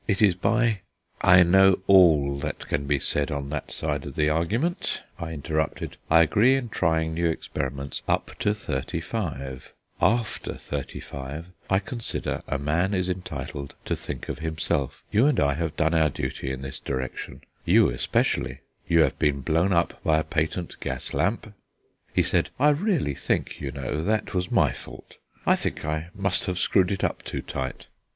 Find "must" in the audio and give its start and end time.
26.15-26.47